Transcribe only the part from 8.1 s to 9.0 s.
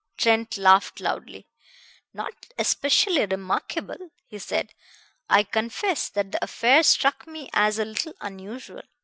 unusual."